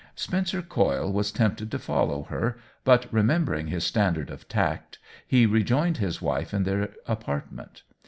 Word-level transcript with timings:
Spencer 0.15 0.63
Coyle 0.63 1.13
was 1.13 1.31
tempted 1.31 1.69
to 1.69 1.77
follow 1.77 2.23
her, 2.23 2.57
but 2.83 3.05
remembering 3.13 3.67
his 3.67 3.83
standard 3.83 4.31
of 4.31 4.47
tact, 4.49 4.97
he 5.27 5.45
re 5.45 5.63
joined 5.63 5.97
his 5.97 6.19
wife 6.23 6.55
in 6.55 6.63
their 6.63 6.89
apartment. 7.05 7.83